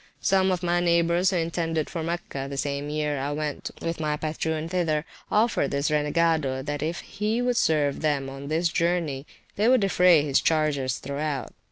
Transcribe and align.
Some 0.19 0.49
of 0.51 0.63
my 0.63 0.79
neighbours 0.79 1.29
who 1.29 1.35
intended 1.37 1.87
for 1.87 2.01
Mecca, 2.01 2.47
the 2.49 2.57
same 2.57 2.89
year 2.89 3.19
I 3.19 3.31
went 3.33 3.69
with 3.83 3.99
my 3.99 4.17
patroon 4.17 4.67
thither, 4.67 5.05
offered 5.31 5.69
[p.385] 5.69 5.71
this 5.77 5.91
renegado 5.91 6.63
that 6.65 6.81
if 6.81 7.01
he 7.01 7.39
would 7.39 7.55
serve 7.57 7.99
them 8.01 8.27
on 8.27 8.47
this 8.47 8.69
journey 8.69 9.27
they 9.57 9.67
would 9.67 9.81
defray 9.81 10.23
his 10.23 10.41
charges 10.41 10.97
throughout. 10.97 11.53